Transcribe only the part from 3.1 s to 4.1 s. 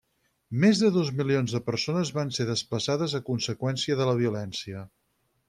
a conseqüència de